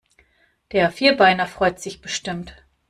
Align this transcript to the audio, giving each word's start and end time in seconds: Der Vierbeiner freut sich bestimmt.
Der 0.71 0.89
Vierbeiner 0.91 1.45
freut 1.45 1.79
sich 1.79 2.01
bestimmt. 2.01 2.55